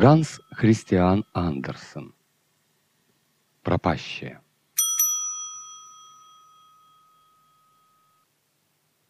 [0.00, 2.14] Ганс Христиан Андерсен.
[3.62, 4.40] Пропащая.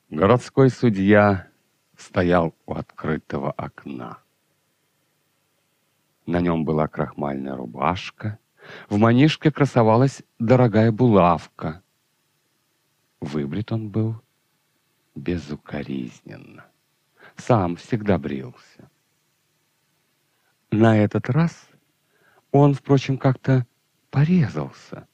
[0.09, 1.47] Городской судья
[1.97, 4.19] стоял у открытого окна.
[6.27, 8.41] На нем была крахмальная рубашка,
[8.89, 11.85] в манишке красовалась дорогая булавка.
[13.21, 14.21] Выбрит он был
[15.15, 16.65] безукоризненно.
[17.37, 18.91] Сам всегда брился.
[20.71, 21.69] На этот раз
[22.53, 23.67] он, впрочем, как-то
[24.11, 25.09] порезался,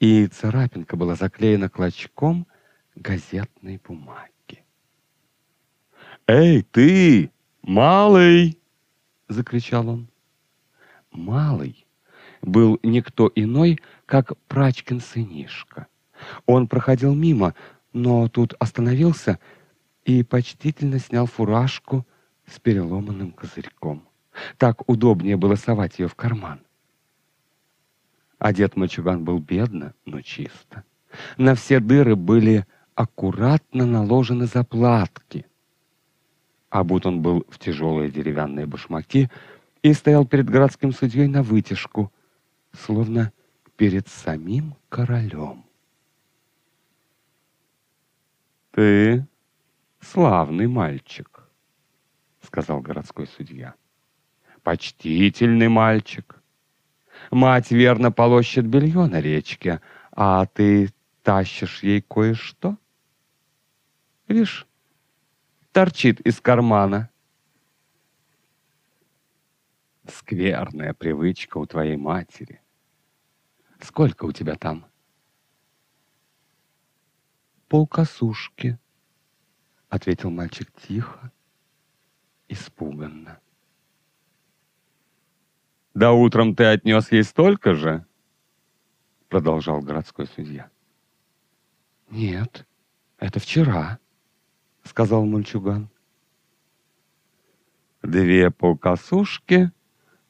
[0.00, 2.48] и царапинка была заклеена клочком
[2.96, 4.64] газетной бумаги.
[6.26, 7.30] «Эй, ты,
[7.62, 8.58] малый!»—
[9.28, 10.08] закричал он.
[11.12, 11.86] Малый
[12.42, 15.86] был никто иной, как прачкин сынишка.
[16.44, 17.54] Он проходил мимо,
[17.92, 19.38] но тут остановился
[20.04, 22.04] и почтительно снял фуражку
[22.46, 24.07] с переломанным козырьком.
[24.56, 26.60] Так удобнее было совать ее в карман.
[28.38, 30.84] Одет мальчуган был бедно, но чисто.
[31.36, 35.46] На все дыры были аккуратно наложены заплатки.
[36.70, 39.30] Обут он был в тяжелые деревянные башмаки
[39.82, 42.12] и стоял перед городским судьей на вытяжку,
[42.72, 43.32] словно
[43.76, 45.64] перед самим королем.
[48.72, 49.26] «Ты
[50.00, 51.48] славный мальчик»,—
[52.42, 53.74] сказал городской судья
[54.68, 56.42] почтительный мальчик.
[57.30, 59.80] Мать верно полощет белье на речке,
[60.12, 62.76] а ты тащишь ей кое-что.
[64.26, 64.66] Видишь,
[65.72, 67.08] торчит из кармана.
[70.06, 72.60] Скверная привычка у твоей матери.
[73.80, 74.84] Сколько у тебя там?
[77.68, 78.78] Полкосушки,
[79.88, 81.32] ответил мальчик тихо,
[82.48, 83.40] испуганно.
[85.98, 88.06] Да утром ты отнес ей столько же?
[89.28, 90.70] Продолжал городской судья.
[92.08, 92.64] Нет,
[93.18, 93.98] это вчера,
[94.84, 95.88] сказал мальчуган.
[98.00, 99.72] Две полкосушки,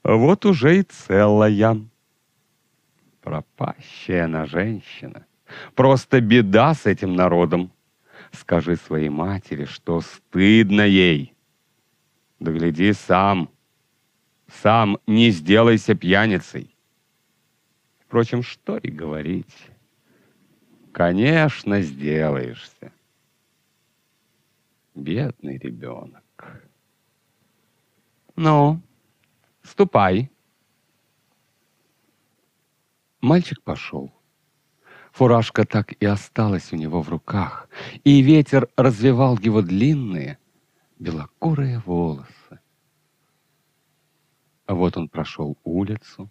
[0.03, 1.87] вот уже и целая.
[3.21, 5.27] Пропащая она женщина.
[5.75, 7.71] Просто беда с этим народом.
[8.33, 11.35] Скажи своей матери, что стыдно ей.
[12.41, 13.51] Да гляди сам,
[14.49, 16.75] сам не сделайся пьяницей.
[18.01, 19.71] Впрочем, что и говорить.
[20.93, 22.93] Конечно, сделаешься.
[24.95, 26.25] Бедный ребенок.
[28.35, 28.81] Ну,
[29.63, 30.31] ступай.
[33.21, 34.13] Мальчик пошел.
[35.13, 37.69] Фуражка так и осталась у него в руках,
[38.05, 40.39] и ветер развивал его длинные
[40.99, 42.38] белокурые волосы.
[44.69, 46.31] А вот он прошел улицу,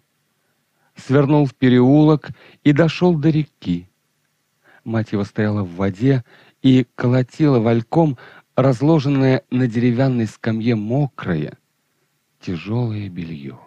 [0.94, 2.30] свернул в переулок
[2.62, 3.90] и дошел до реки.
[4.84, 6.24] Мать его стояла в воде
[6.62, 8.16] и колотила вальком
[8.54, 11.58] разложенное на деревянной скамье мокрое,
[12.40, 13.58] тяжелое белье.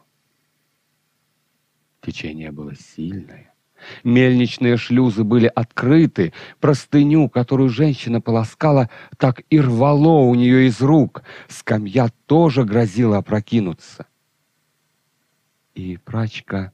[2.01, 3.53] Течение было сильное.
[4.05, 11.23] Мельничные шлюзы были открыты, простыню, которую женщина полоскала, так и рвало у нее из рук.
[11.49, 14.07] Скамья тоже грозила опрокинуться
[15.73, 16.73] и прачка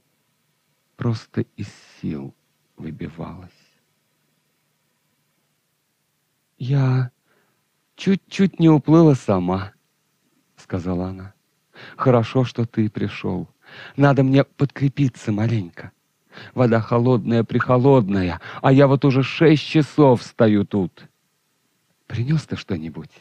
[0.96, 1.68] просто из
[2.00, 2.34] сил
[2.76, 3.50] выбивалась.
[6.58, 7.10] «Я
[7.94, 9.72] чуть-чуть не уплыла сама»,—
[10.56, 11.34] сказала она.
[11.96, 13.48] «Хорошо, что ты пришел.
[13.96, 15.92] Надо мне подкрепиться маленько.
[16.54, 21.08] Вода холодная-прихолодная, а я вот уже шесть часов стою тут.
[22.06, 23.12] Принес ты что-нибудь?»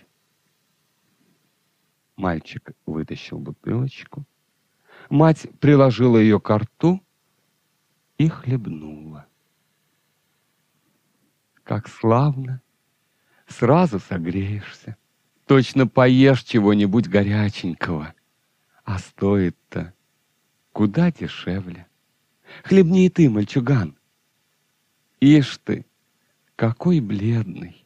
[2.15, 4.25] Мальчик вытащил бутылочку,
[5.09, 7.01] Мать приложила ее к рту
[8.17, 9.25] и хлебнула.
[11.63, 12.61] Как славно!
[13.47, 14.97] Сразу согреешься.
[15.45, 18.13] Точно поешь чего-нибудь горяченького.
[18.83, 19.93] А стоит-то
[20.73, 21.87] куда дешевле.
[22.63, 23.97] Хлебни и ты, мальчуган.
[25.19, 25.85] Ишь ты,
[26.55, 27.85] какой бледный.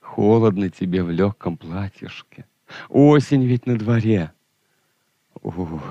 [0.00, 2.46] Холодно тебе в легком платьишке.
[2.88, 4.32] Осень ведь на дворе.
[5.42, 5.82] Ух,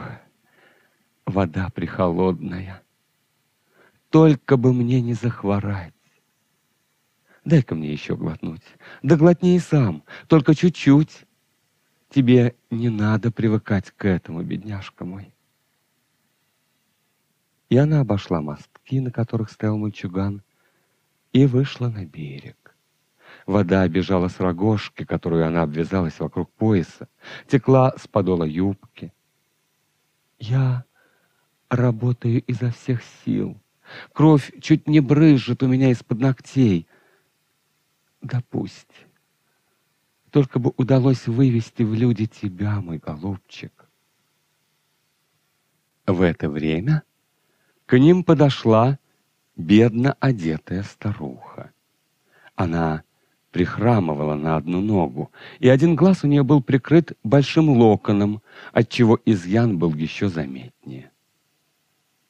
[1.25, 2.81] вода прихолодная.
[4.09, 5.93] Только бы мне не захворать.
[7.45, 8.63] Дай-ка мне еще глотнуть.
[9.01, 11.25] Да глотни и сам, только чуть-чуть.
[12.09, 15.33] Тебе не надо привыкать к этому, бедняжка мой.
[17.69, 20.43] И она обошла мостки, на которых стоял мальчуган,
[21.31, 22.75] и вышла на берег.
[23.47, 27.09] Вода бежала с рогожки, которую она обвязалась вокруг пояса,
[27.47, 29.11] текла с подола юбки.
[30.43, 30.83] Я
[31.69, 33.57] работаю изо всех сил.
[34.11, 36.85] Кровь чуть не брызжет у меня из-под ногтей.
[38.21, 39.07] Да пусть.
[40.31, 43.87] Только бы удалось вывести в люди тебя, мой голубчик.
[46.05, 47.03] В это время
[47.85, 48.99] к ним подошла
[49.55, 51.71] бедно одетая старуха.
[52.55, 53.03] Она
[53.53, 58.41] прихрамывала на одну ногу, и один глаз у нее был прикрыт большим локоном,
[58.73, 61.11] отчего изъян был еще заметнее.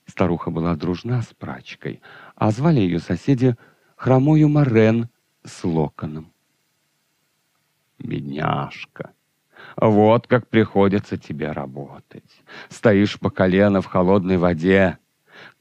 [0.06, 2.02] Старуха была дружна с прачкой,
[2.36, 3.56] а звали ее соседи
[3.96, 5.08] хромою Морен
[5.46, 6.34] с локоном.
[8.00, 9.14] Бедняжка,
[9.78, 12.44] вот как приходится тебе работать.
[12.68, 14.98] Стоишь по колено в холодной воде.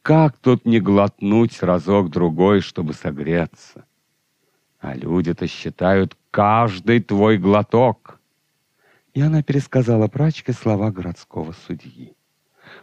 [0.02, 3.86] Как тут не глотнуть разок-другой, чтобы согреться?
[4.82, 8.18] А люди-то считают каждый твой глоток.
[9.14, 12.16] И она пересказала прачке слова городского судьи.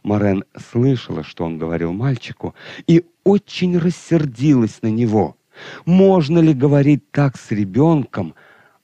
[0.02, 2.56] Морен слышала, что он говорил мальчику,
[2.88, 5.36] и очень рассердилась на него.
[5.86, 8.34] Можно ли говорить так с ребенком,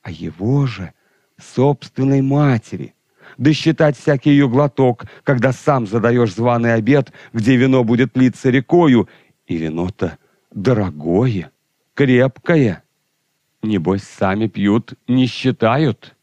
[0.02, 0.92] а его же
[1.38, 2.96] собственной матери?
[3.38, 9.08] Да считать всякий ее глоток, когда сам задаешь званый обед, где вино будет литься рекою,
[9.48, 10.18] и вино-то
[10.52, 11.52] дорогое,
[11.94, 12.82] крепкое.
[13.66, 16.16] Небось, сами пьют, не считают.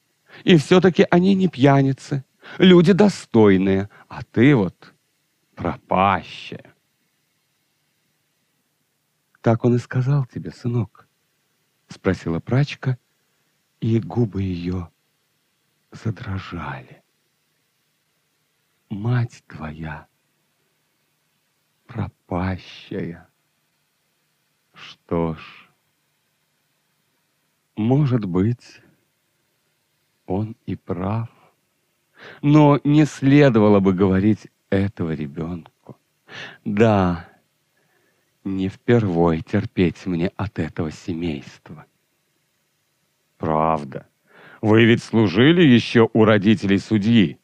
[0.44, 2.24] И все-таки они не пьяницы,
[2.58, 4.94] люди достойные, а ты вот
[5.56, 6.74] пропащая.
[9.40, 11.08] Так он и сказал тебе, сынок,
[11.88, 12.96] спросила прачка,
[13.80, 14.88] и губы ее
[15.90, 17.02] задрожали.
[18.88, 20.06] Мать твоя
[21.92, 23.28] пропащая.
[24.72, 25.71] Что ж,
[27.76, 28.80] может быть,
[30.26, 31.28] он и прав.
[32.40, 35.96] Но не следовало бы говорить этого ребенку.
[36.64, 37.28] Да,
[38.44, 41.84] не впервой терпеть мне от этого семейства.
[43.38, 44.06] Правда.
[44.60, 47.38] Вы ведь служили еще у родителей судьи.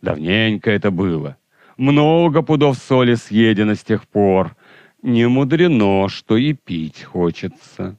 [0.00, 1.36] Давненько это было.
[1.76, 4.56] Много пудов соли съедено с тех пор.
[5.02, 7.98] Не мудрено, что и пить хочется.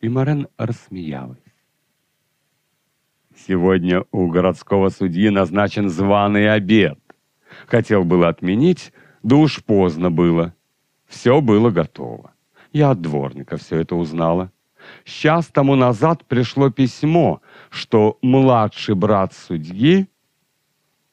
[0.00, 1.38] И Морен рассмеялась.
[3.36, 6.98] Сегодня у городского судьи назначен званый обед.
[7.66, 8.92] Хотел было отменить,
[9.22, 10.54] да уж поздно было.
[11.06, 12.32] Все было готово.
[12.72, 14.52] Я от дворника все это узнала.
[15.04, 20.08] Сейчас тому назад пришло письмо, что младший брат судьи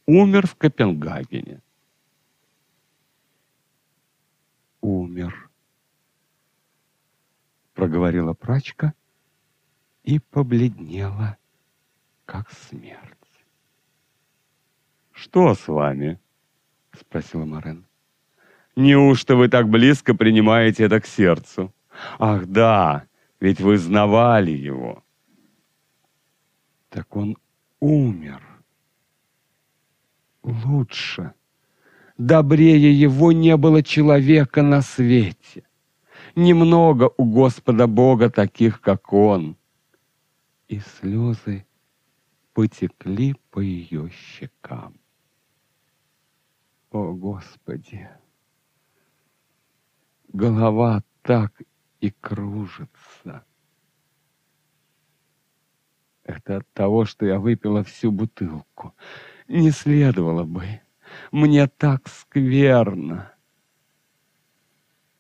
[0.06, 1.62] умер в Копенгагене.
[4.82, 5.47] Умер,
[7.78, 8.94] проговорила прачка
[10.04, 11.38] и побледнела
[12.26, 13.14] как смерть.
[15.12, 16.20] «Что с вами?»—
[17.00, 17.86] спросила Морен.
[18.76, 21.72] «Неужто вы так близко принимаете это к сердцу?
[22.18, 23.06] Ах да,
[23.40, 25.04] ведь вы знавали его».
[26.90, 27.38] «Так он
[27.80, 28.42] умер.
[30.42, 31.34] Лучше.
[32.18, 35.67] Добрее его не было человека на свете.
[36.38, 39.58] Немного у Господа Бога таких, как он».
[40.68, 41.66] И слезы
[42.54, 45.00] потекли по ее щекам.
[46.92, 48.08] О, Господи!
[50.28, 51.60] Голова так
[52.02, 53.44] и кружится.
[56.24, 58.94] Это от того, что я выпила всю бутылку.
[59.48, 60.82] Не следовало бы.
[61.32, 63.34] Мне так скверно.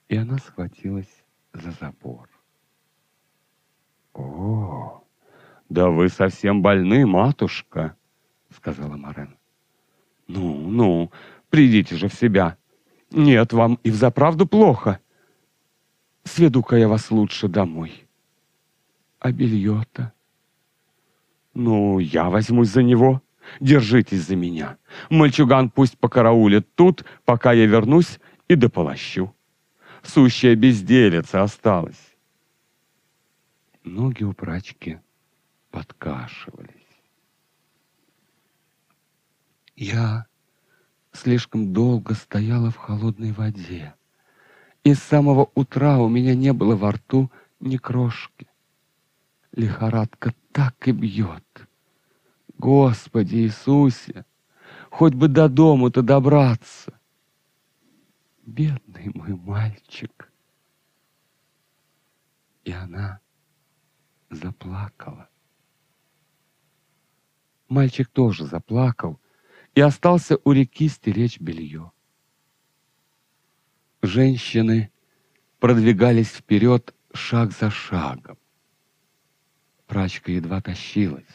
[0.09, 1.23] И она схватилась
[1.53, 2.29] за забор.
[4.13, 5.03] О!
[5.69, 7.97] «Да вы совсем больны, матушка»,—
[8.55, 9.35] сказала Морен.
[10.27, 11.11] «Ну, ну,
[11.49, 12.57] придите же в себя.
[13.11, 14.99] Нет, вам и взаправду плохо.
[16.23, 18.05] Сведу-ка я вас лучше домой.
[19.19, 20.13] А белье-то?
[21.53, 23.21] Ну, я возьмусь за него.
[23.61, 24.77] Держитесь за меня.
[25.09, 29.33] Мальчуган пусть покараулит тут, пока я вернусь и дополощу.
[30.04, 32.16] Сущая безделица осталась».
[33.84, 35.00] Ноги у прачки
[35.72, 36.72] подкашивались.
[39.75, 40.25] Я
[41.13, 43.94] слишком долго стояла в холодной воде,
[44.84, 48.48] и с самого утра у меня не было во рту ни крошки.
[49.51, 51.68] Лихорадка так и бьет.
[52.58, 54.25] Господи Иисусе,
[54.89, 56.97] хоть бы до дому-то добраться.
[58.48, 60.32] Бедный мой мальчик.
[62.63, 63.20] И она
[64.30, 65.27] заплакала.
[67.68, 69.20] Мальчик тоже заплакал,
[69.75, 71.92] и остался у реки стеречь белье.
[74.01, 74.94] Женщины
[75.60, 78.38] продвигались вперед шаг за шагом.
[79.88, 81.25] Прачка едва тащилась.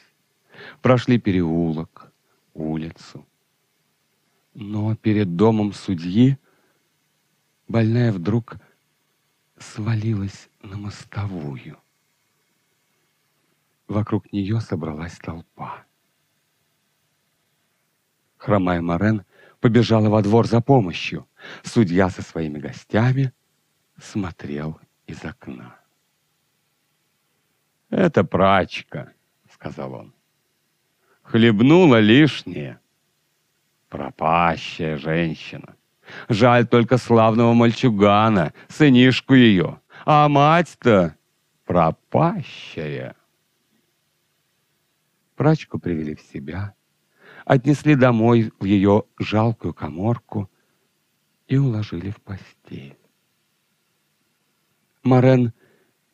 [0.80, 2.10] Прошли переулок,
[2.54, 3.26] улицу.
[4.54, 6.38] Но перед домом судьи
[7.68, 8.56] больная вдруг
[9.58, 11.78] свалилась на мостовую.
[13.88, 15.84] Вокруг нее собралась толпа.
[18.36, 19.24] Хромая Морен
[19.60, 21.28] побежала во двор за помощью.
[21.62, 23.32] Судья со своими гостями
[24.00, 25.78] смотрел из окна.
[27.90, 29.12] «Это прачка»,—
[29.52, 30.14] сказал он.
[31.22, 32.80] «Хлебнула лишнее.
[33.88, 35.76] Пропащая женщина.
[36.28, 39.80] Жаль только славного мальчугана, сынишку ее.
[40.04, 41.16] А мать-то
[41.66, 43.16] пропащая».
[45.36, 46.74] Прачку привели в себя,
[47.44, 50.50] отнесли домой в ее жалкую коморку
[51.48, 52.96] и уложили в постель.
[55.02, 55.52] Морен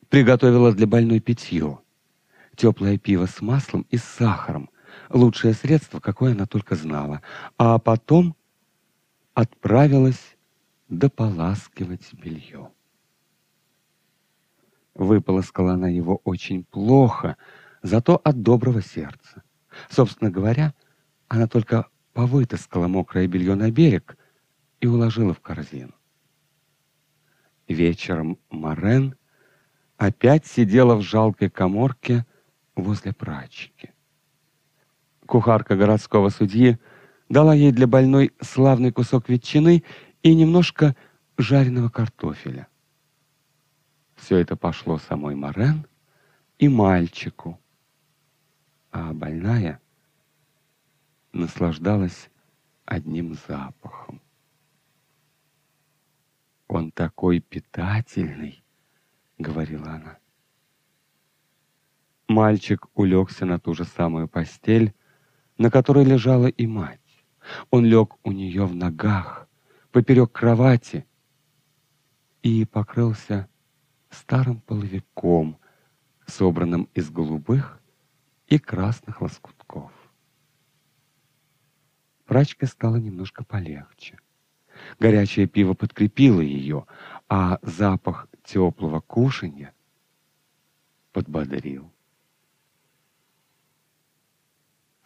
[0.09, 1.79] приготовила для больной питье.
[2.55, 4.69] Теплое пиво с маслом и с сахаром.
[5.09, 7.21] Лучшее средство, какое она только знала.
[7.57, 8.35] А потом
[9.39, 10.37] отправилась
[10.89, 12.71] дополаскивать белье.
[14.93, 17.37] Выполоскала она его очень плохо,
[17.81, 19.43] зато от доброго сердца.
[19.89, 20.73] Собственно говоря,
[21.29, 24.17] она только повытаскала мокрое белье на берег
[24.81, 25.93] и уложила в корзину.
[27.69, 29.15] Вечером Морен
[29.95, 32.25] опять сидела в жалкой коморке
[32.75, 33.91] возле прачки.
[35.25, 36.77] Кухарка городского судьи
[37.29, 39.83] дала ей для больной славный кусок ветчины
[40.23, 40.95] и немножко
[41.37, 42.67] жареного картофеля.
[44.15, 45.87] Все это пошло самой Морен
[46.57, 47.59] и мальчику,
[48.91, 49.79] а больная
[51.31, 52.29] наслаждалась
[52.85, 54.19] одним запахом.
[56.67, 58.63] Он такой питательный,
[59.37, 60.17] говорила она.
[62.27, 64.93] Мальчик улегся на ту же самую постель,
[65.57, 67.08] на которой лежала и мать.
[67.69, 69.47] Он лег у нее в ногах,
[69.91, 71.05] поперек кровати,
[72.41, 73.49] и покрылся
[74.09, 75.59] старым половиком,
[76.25, 77.81] собранным из голубых
[78.47, 79.91] и красных лоскутков.
[82.25, 84.19] Прачка стала немножко полегче.
[84.99, 86.85] Горячее пиво подкрепило ее,
[87.27, 89.73] а запах теплого кушанья
[91.11, 91.91] подбодрил.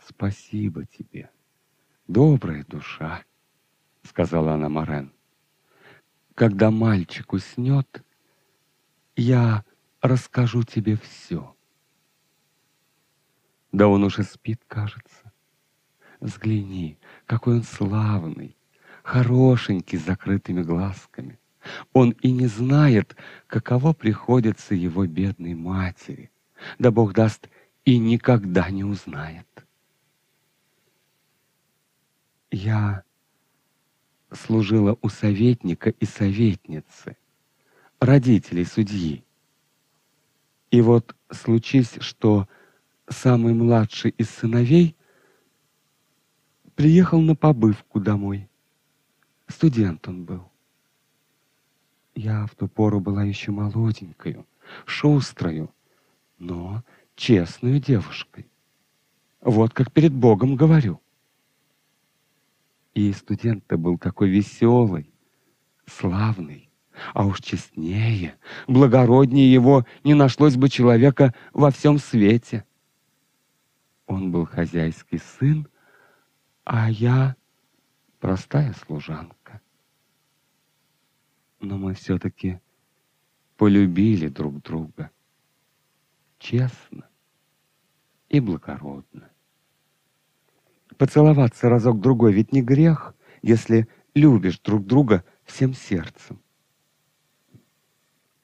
[0.06, 1.32] «Спасибо тебе,
[2.14, 3.24] добрая душа»,—
[4.04, 5.12] сказала она Морен.
[6.36, 8.04] «Когда мальчик уснет,
[9.16, 9.66] я
[10.02, 11.56] расскажу тебе все».
[13.72, 15.34] Да он уже спит, кажется.
[16.20, 18.56] Взгляни, какой он славный,
[19.02, 21.40] хорошенький, с закрытыми глазками.
[21.92, 23.16] Он и не знает,
[23.48, 26.30] каково приходится его бедной матери.
[26.78, 27.50] Да Бог даст,
[27.84, 29.48] и никогда не узнает.
[32.54, 33.04] Я
[34.32, 37.18] служила у советника и советницы,
[38.00, 39.24] родителей судьи.
[40.70, 42.48] И вот случись, что
[43.10, 44.96] самый младший из сыновей
[46.76, 48.48] приехал на побывку домой.
[49.48, 50.48] Студент он был.
[52.14, 54.46] Я в ту пору была еще молоденькою,
[54.86, 55.74] шустрою,
[56.38, 56.84] но
[57.16, 58.46] честную девушкой.
[59.42, 61.00] Вот как перед Богом говорю.
[62.94, 65.12] И студент-то был такой веселый,
[65.86, 66.70] славный,
[67.14, 72.66] а уж честнее, благороднее его не нашлось бы человека во всем свете.
[74.06, 75.68] Он был хозяйский сын,
[76.66, 77.36] а я
[78.20, 79.62] простая служанка.
[81.60, 82.60] Но мы все-таки
[83.58, 85.10] полюбили друг друга
[86.38, 87.10] честно
[88.30, 89.33] и благородно.
[90.98, 96.40] Поцеловаться разок-другой ведь не грех, если любишь друг друга всем сердцем.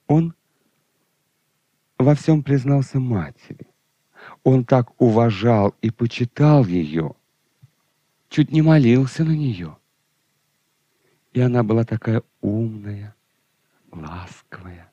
[0.08, 0.34] Он
[1.98, 3.68] во всем признался матери.
[4.44, 7.16] Он так уважал и почитал ее,
[8.30, 9.78] чуть не молился на нее.
[11.34, 13.16] И она была такая умная,
[13.92, 14.92] ласковая,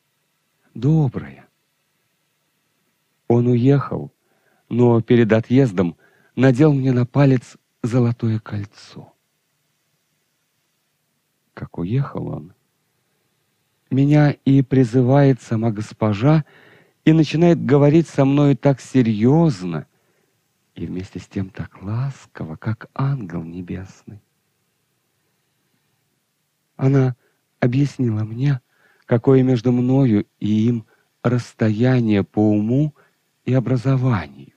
[0.75, 1.49] добрая.
[3.29, 4.13] Он уехал,
[4.69, 5.97] но перед отъездом
[6.37, 9.12] надел мне на палец золотое кольцо.
[11.55, 12.52] Как уехал он,
[13.90, 16.45] меня и призывает сама госпожа
[17.05, 19.87] и начинает говорить со мною так серьезно
[20.75, 24.21] и вместе с тем так ласково, как ангел небесный.
[26.76, 27.16] Она
[27.61, 28.61] объяснила мне,
[29.07, 30.85] какое между мною и им
[31.23, 32.95] расстояние по уму
[33.47, 34.56] и образованию.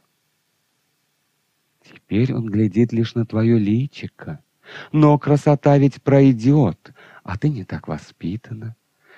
[2.10, 4.44] Теперь он глядит лишь на твое личико,
[4.92, 6.92] но красота ведь пройдет,
[7.24, 8.76] а ты не так воспитана,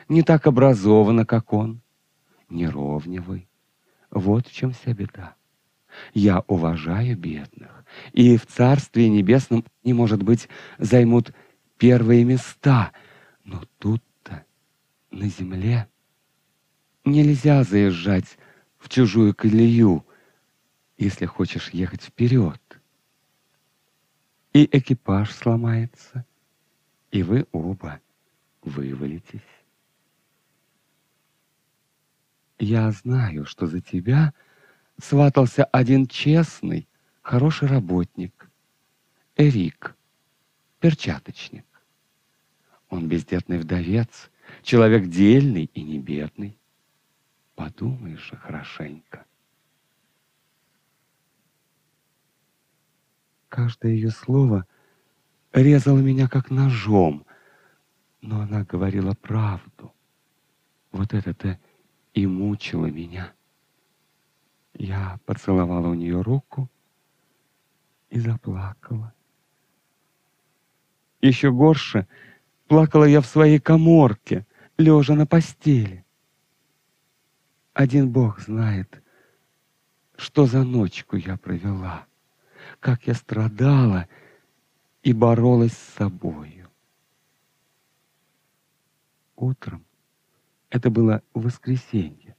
[0.10, 1.79] не так образована, как он,
[2.50, 3.48] неровневый.
[4.10, 5.36] Вот в чем вся беда.
[6.13, 11.31] Я уважаю бедных, и в Царстве Небесном они, может быть, займут
[11.77, 12.91] первые места,
[13.45, 14.43] но тут-то,
[15.12, 15.88] на земле,
[17.05, 18.38] нельзя заезжать
[18.77, 20.05] в чужую колею,
[20.98, 22.61] если хочешь ехать вперед.
[24.53, 26.25] И экипаж сломается,
[27.10, 28.01] и вы оба
[28.62, 29.39] вывалитесь.
[32.60, 34.34] Я знаю, что за тебя
[35.01, 36.88] сватался один честный,
[37.22, 38.50] хороший работник,
[39.38, 39.96] Эрик,
[40.79, 41.65] перчаточник.
[42.89, 44.29] Он бездетный вдовец,
[44.63, 46.60] человек дельный и не бедный.
[47.55, 49.25] Подумаешь же хорошенько.
[53.51, 54.65] Каждое ее слово
[55.51, 57.25] резало меня как ножом,
[58.22, 59.93] но она говорила правду.
[60.93, 61.60] Вот это-то
[62.13, 63.34] и мучило меня.
[64.74, 66.72] Я поцеловала у нее руку
[68.10, 69.13] и заплакала.
[71.20, 72.08] Еще горше
[72.70, 76.05] плакала я в своей коморке, лежа на постели.
[77.74, 79.03] Один Бог знает,
[80.15, 82.08] что за ночку я провела,
[82.82, 84.10] как я страдала
[85.04, 86.70] и боролась с собою.
[89.38, 89.86] Утром,
[90.70, 92.36] это было воскресенье,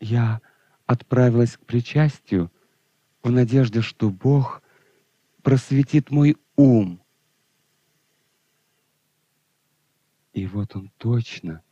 [0.00, 0.42] я
[0.86, 2.52] отправилась к причастию
[3.22, 4.62] в надежде, что Бог
[5.42, 7.00] просветит мой ум.
[10.32, 11.62] И вот Он точно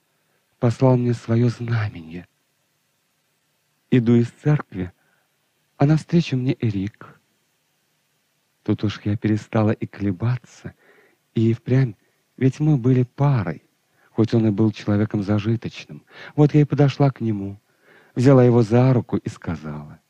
[0.59, 2.27] послал мне свое знамение.
[3.90, 4.92] Иду из церкви,
[5.77, 7.13] а навстречу мне Эрик.
[8.64, 10.74] Тут уж я перестала и колебаться,
[11.35, 11.94] и впрямь,
[12.37, 13.62] ведь мы были парой,
[14.11, 16.03] хоть он и был человеком зажиточным.
[16.35, 17.61] Вот я и подошла к нему—
[18.14, 20.00] взяла его за руку и сказала,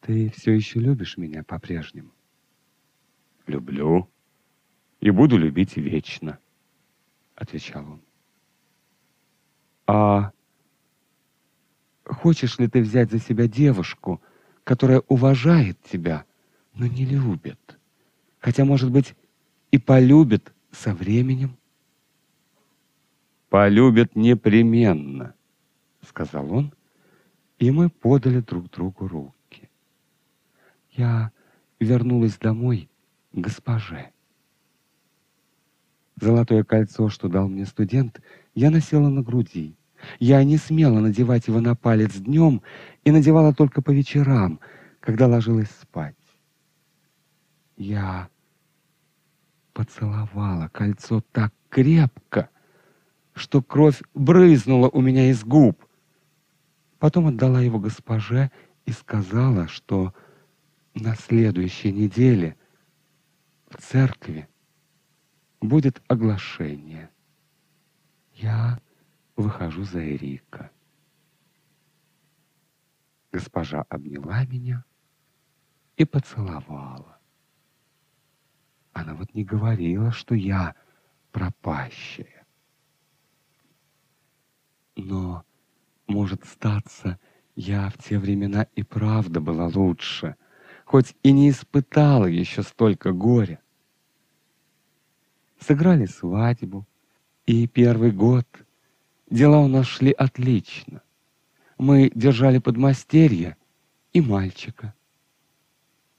[0.00, 2.12] «Ты все еще любишь меня по-прежнему?»
[3.46, 4.08] «Люблю
[5.00, 6.38] и буду любить вечно»,—
[7.34, 8.02] отвечал он.
[9.86, 10.32] «А
[12.04, 14.22] хочешь ли ты взять за себя девушку,
[14.64, 16.24] которая уважает тебя,
[16.74, 17.78] но не любит,
[18.38, 19.14] хотя, может быть,
[19.70, 21.56] и полюбит со временем?»
[23.48, 25.34] «Полюбит непременно»,—
[26.06, 26.72] сказал он,
[27.58, 29.68] и мы подали друг другу руки.
[30.92, 31.30] Я
[31.78, 32.88] вернулась домой
[33.32, 34.10] к госпоже.
[36.16, 38.20] Золотое кольцо, что дал мне студент,
[38.54, 39.76] я носила на груди.
[40.18, 42.62] Я не смела надевать его на палец днем
[43.04, 44.60] и надевала только по вечерам,
[45.00, 46.16] когда ложилась спать.
[47.76, 48.28] Я
[49.72, 52.50] поцеловала кольцо так крепко,
[53.34, 55.86] что кровь брызнула у меня из губ.
[56.98, 58.50] Потом отдала его госпоже
[58.84, 60.12] и сказала, что
[60.94, 62.56] на следующей неделе
[63.70, 64.48] в церкви
[65.60, 67.08] будет оглашение.
[68.34, 68.80] Я
[69.42, 70.70] выхожу за Эрика.
[73.32, 74.84] Госпожа обняла меня
[75.96, 77.18] и поцеловала.
[78.92, 80.74] Она вот не говорила, что я
[81.30, 82.46] пропащая.
[84.96, 85.44] Но
[86.06, 87.18] может статься,
[87.54, 90.36] я в те времена и правда была лучше,
[90.84, 93.60] хоть и не испытала еще столько горя.
[95.60, 96.86] Сыграли свадьбу,
[97.46, 98.46] и первый год
[99.30, 101.02] дела у нас шли отлично.
[101.78, 103.56] Мы держали подмастерье
[104.12, 104.94] и мальчика.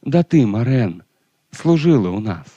[0.02, 1.04] Да ты, Морен,
[1.52, 2.48] служила у нас.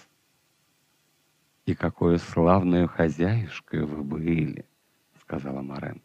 [1.66, 4.64] И какое славную хозяюшкой вы были,
[5.20, 6.00] сказала Морен.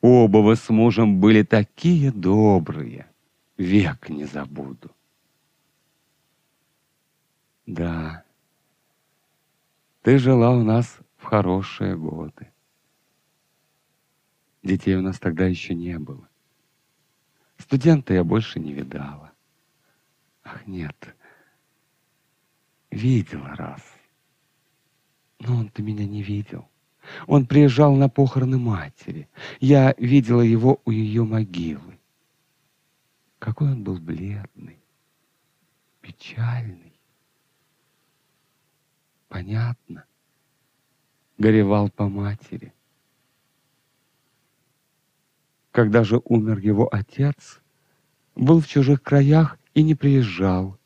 [0.00, 3.08] Оба вы с мужем были такие добрые,
[3.56, 4.90] век не забуду.
[7.66, 8.24] Да,
[10.02, 12.51] ты жила у нас в хорошие годы.
[14.62, 16.28] Детей у нас тогда еще не было.
[17.58, 19.32] Студента я больше не видала.
[20.44, 21.16] Ах, нет,
[22.90, 23.82] видела раз.
[25.40, 26.68] Но он-то меня не видел.
[27.26, 29.28] Он приезжал на похороны матери.
[29.60, 31.98] Я видела его у ее могилы.
[33.40, 34.78] Какой он был бледный,
[36.00, 37.00] печальный.
[39.28, 40.04] Понятно,
[41.38, 42.72] горевал по матери.
[45.72, 47.60] Когда же умер его отец,
[48.34, 50.78] был в чужих краях и не приезжал,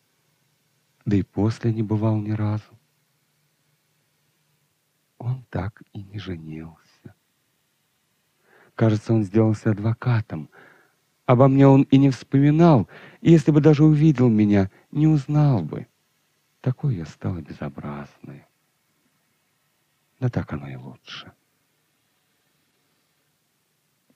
[1.04, 2.62] да и после не бывал ни разу.
[5.18, 7.14] Он так и не женился.
[8.76, 10.50] Кажется, он сделался адвокатом.
[11.24, 12.88] Обо мне он и не вспоминал,
[13.20, 15.88] и если бы даже увидел меня, не узнал бы.
[16.60, 18.44] Такой я стала безобразной.
[20.20, 21.32] Да так оно и лучше.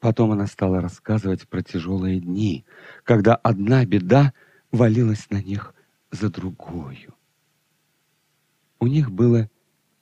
[0.01, 2.65] Потом она стала рассказывать про тяжелые дни,
[3.05, 4.33] когда одна беда
[4.73, 5.75] валилась на них
[6.11, 7.15] за другую.
[8.79, 9.51] У них было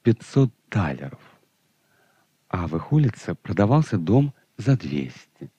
[0.05, 1.21] 500 талеров,
[2.49, 5.51] а в их улице продавался дом за 200.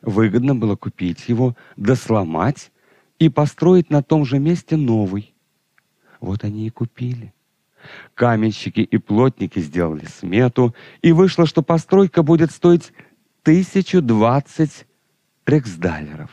[0.00, 2.72] Выгодно было купить его, да сломать
[3.18, 5.34] и построить на том же месте новый.
[6.20, 7.34] Вот они и купили.
[8.14, 12.92] Каменщики и плотники сделали смету, и вышло, что постройка будет стоить
[13.42, 14.86] 1020
[15.46, 16.30] рексдалеров.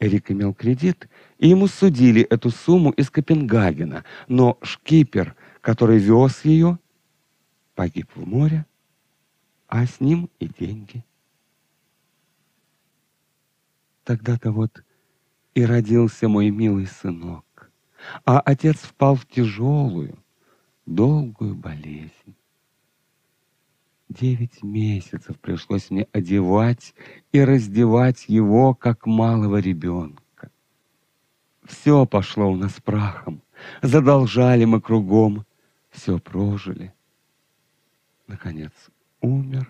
[0.00, 6.78] Эрик имел кредит, и ему судили эту сумму из Копенгагена, но шкипер, который вез ее,
[7.74, 8.66] погиб в море,
[9.68, 11.04] а с ним и деньги.
[14.04, 14.82] Тогда-то вот
[15.54, 17.70] и родился мой милый сынок,
[18.24, 20.18] а отец впал в тяжелую,
[20.86, 22.39] долгую болезнь.
[24.10, 26.94] Девять месяцев пришлось мне одевать
[27.30, 30.50] и раздевать его, как малого ребенка.
[31.62, 33.40] Все пошло у нас прахом,
[33.82, 35.46] задолжали мы кругом,
[35.90, 36.92] все прожили.
[38.26, 38.72] Наконец
[39.20, 39.68] умер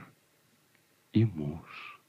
[1.12, 2.00] и муж.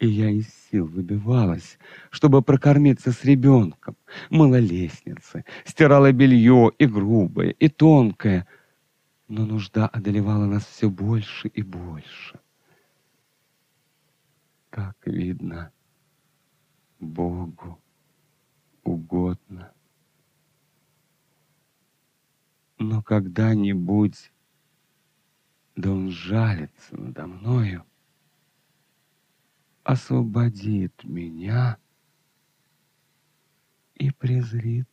[0.00, 1.78] И я из сил выбивалась,
[2.10, 3.96] чтобы прокормиться с ребенком,
[4.28, 8.48] мыла лестницы, стирала белье и грубое, и тонкое—
[9.28, 12.40] но нужда одолевала нас все больше и больше.
[14.70, 15.72] Так видно,
[17.00, 17.80] Богу
[18.84, 19.72] угодно.
[22.78, 24.32] Но когда-нибудь,
[25.74, 27.84] да он жалится надо мною,
[29.82, 31.78] освободит меня
[33.94, 34.88] и презрит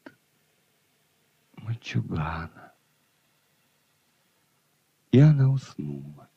[1.57, 2.72] мальчугана
[5.13, 6.27] и она уснула.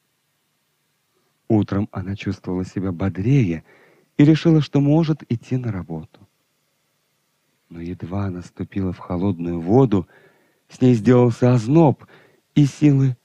[1.49, 3.65] Утром она чувствовала себя бодрее
[4.19, 6.29] и решила, что может идти на работу.
[7.71, 10.07] Но едва она ступила в холодную воду,
[10.69, 12.05] с ней сделался озноб,
[12.55, 13.17] и силы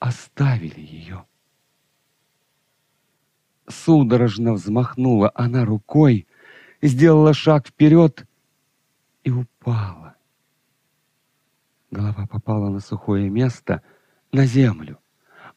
[0.00, 1.24] оставили ее.
[3.68, 6.26] Судорожно взмахнула она рукой,
[6.82, 8.26] сделала шаг вперед
[9.22, 10.16] и упала.
[11.92, 13.82] Голова попала на сухое место—
[14.32, 15.00] на землю,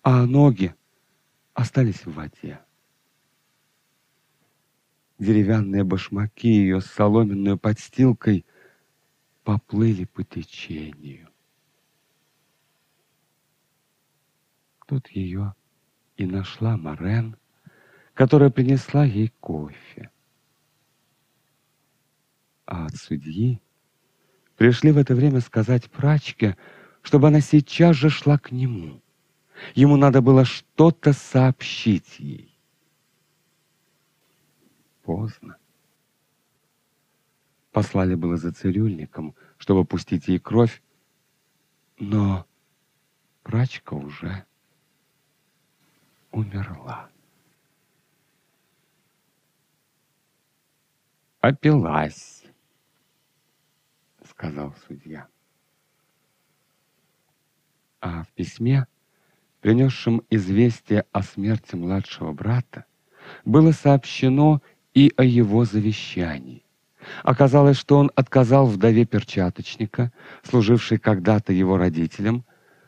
[0.02, 0.76] а ноги
[1.54, 2.60] остались в воде.
[5.20, 8.46] Деревянные башмаки ее с соломенной подстилкой
[9.44, 11.30] поплыли по течению.
[14.88, 15.56] Тут ее
[16.18, 17.38] и нашла Морен,
[18.14, 20.12] которая принесла ей кофе.
[22.66, 23.62] А от судьи
[24.56, 26.58] пришли в это время сказать прачке,
[27.04, 29.02] чтобы она сейчас же шла к нему.
[29.76, 32.58] Ему надо было что-то сообщить ей.
[35.04, 35.58] Поздно.
[37.72, 40.82] Послали было за цирюльником, чтобы пустить ей кровь,
[42.00, 42.46] но
[43.44, 44.46] прачка уже
[46.32, 47.10] умерла.
[51.42, 52.46] «Опилась»,—
[54.30, 55.28] сказал судья
[58.04, 58.86] а в письме,
[59.62, 62.84] принесшем известие о смерти младшего брата,
[63.46, 64.62] было сообщено
[64.94, 66.66] и о его завещании.
[67.24, 70.12] Оказалось, что он отказал вдове перчаточника,
[70.44, 72.44] служившей когда-то его родителям,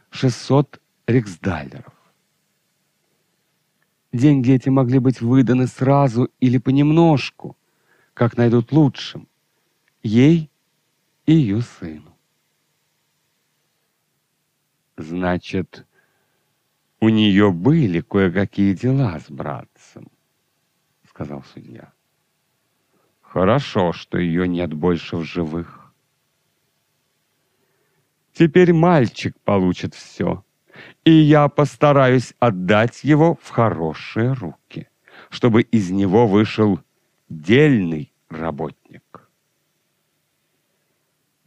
[0.10, 1.94] 600 риксдалеров.
[4.12, 7.56] Деньги эти могли быть выданы сразу или понемножку,
[8.14, 9.30] как найдут лучшим,
[10.04, 10.50] ей
[11.26, 12.15] и ее сыну.
[14.98, 15.86] Значит,
[17.00, 20.08] у нее были кое-какие дела с братцем,
[21.10, 21.92] сказал судья.
[23.22, 25.94] Хорошо, что ее нет больше в живых.
[28.32, 30.44] Теперь мальчик получит все,
[31.04, 34.88] и я постараюсь отдать его в хорошие руки.
[35.30, 36.80] чтобы из него вышел
[37.30, 39.30] дельный работник.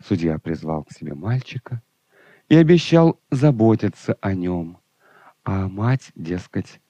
[0.04, 1.82] Судья призвал к себе мальчика
[2.48, 4.78] и обещал заботиться о нем,
[5.44, 6.80] а мать, дескать,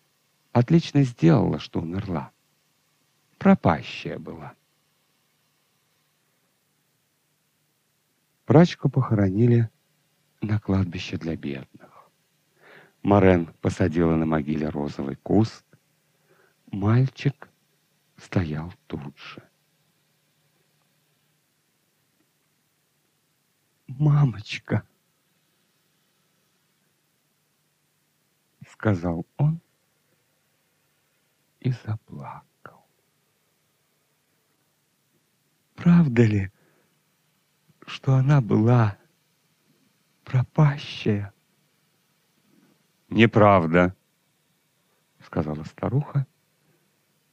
[0.53, 2.31] отлично сделала, что умерла.
[3.39, 4.55] Пропащая была.
[8.45, 9.69] Прачку похоронили
[10.41, 12.11] на кладбище для бедных.
[13.03, 15.65] Морен посадила на могиле розовый куст.
[16.71, 17.49] Мальчик
[18.17, 19.43] стоял тут же.
[23.87, 24.87] «Мамочка!»—
[28.79, 29.61] сказал он
[31.59, 32.87] и заплакал.
[35.75, 36.53] «Правда ли,
[37.87, 38.97] что она была
[40.23, 41.35] пропащая?»
[43.09, 43.97] «Неправда»,—
[45.25, 46.25] сказала старуха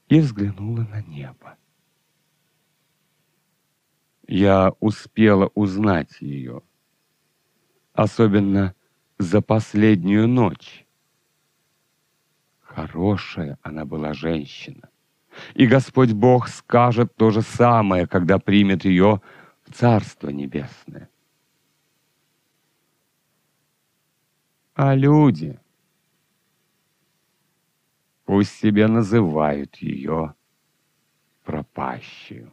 [0.08, 1.60] и взглянула на небо.
[4.28, 6.64] Я успела узнать ее,
[7.94, 8.74] особенно
[9.20, 10.85] за последнюю ночь.
[12.76, 14.90] Хорошая она была женщина,
[15.54, 19.22] и Господь Бог скажет то же самое, когда примет ее
[19.64, 21.10] в Царство Небесное.
[24.74, 25.58] А люди
[28.26, 30.36] пусть себе называют ее
[31.46, 32.52] пропащую.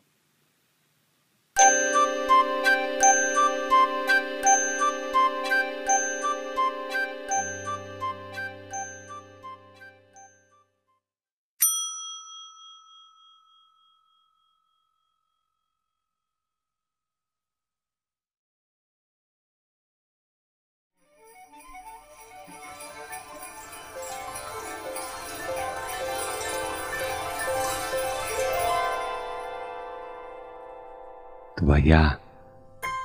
[31.72, 32.20] Твоя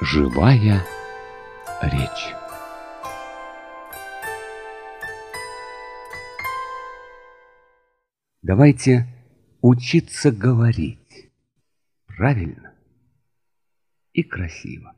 [0.01, 0.83] живая
[1.83, 2.35] речь.
[8.41, 9.07] Давайте
[9.61, 11.31] учиться говорить
[12.07, 12.73] правильно
[14.11, 14.93] и красиво.